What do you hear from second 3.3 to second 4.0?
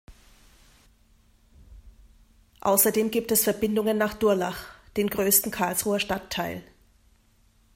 es Verbindungen